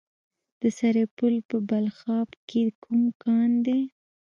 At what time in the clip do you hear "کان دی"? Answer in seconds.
3.23-3.79